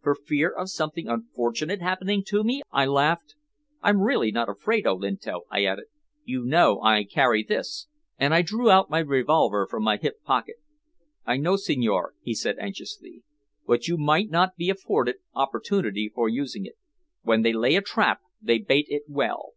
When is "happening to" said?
1.82-2.42